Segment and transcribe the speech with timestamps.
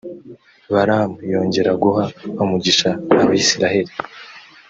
[0.73, 2.05] balamu yongera guha
[2.43, 2.89] umugisha
[3.21, 3.91] abayisraheli.